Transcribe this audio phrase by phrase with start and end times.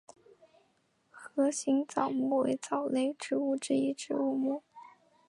[1.11, 4.63] 盒形藻目为藻类植物之一植物目。